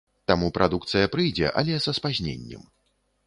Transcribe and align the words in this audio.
Таму 0.29 0.47
прадукцыя 0.55 1.11
прыйдзе, 1.17 1.51
але 1.63 1.77
са 1.85 1.91
спазненнем. 1.99 2.67